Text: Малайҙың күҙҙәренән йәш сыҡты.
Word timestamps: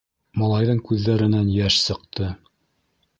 Малайҙың 0.43 0.79
күҙҙәренән 0.87 1.51
йәш 1.59 1.77
сыҡты. 1.83 2.31